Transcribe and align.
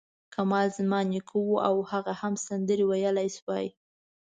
کمال 0.33 0.67
زما 0.77 0.99
نیکه 1.11 1.37
و 1.39 1.53
او 1.67 1.75
هغه 1.91 2.13
هم 2.21 2.33
سندرې 2.45 2.85
ویلای 2.87 3.29
شوې. 3.37 3.67